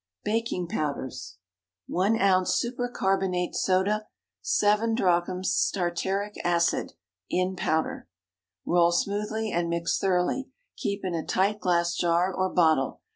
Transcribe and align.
BAKING 0.23 0.67
POWDERS. 0.67 1.37
1 1.85 2.19
ounce 2.19 2.55
super 2.55 2.89
carbonate 2.89 3.53
soda. 3.53 4.07
7 4.41 4.95
drachms 4.95 5.69
tartaric 5.71 6.37
acid—(in 6.43 7.55
powder.) 7.55 8.07
Roll 8.65 8.91
smoothly 8.91 9.51
and 9.51 9.69
mix 9.69 9.99
thoroughly. 9.99 10.49
Keep 10.77 11.05
in 11.05 11.13
a 11.13 11.23
tight 11.23 11.59
glass 11.59 11.93
jar 11.93 12.33
or 12.33 12.49
bottle. 12.49 13.01